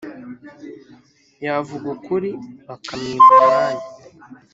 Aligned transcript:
yavuga 1.45 1.85
ukuri, 1.95 2.29
bakamwima 2.67 3.25
umwanya 3.35 3.85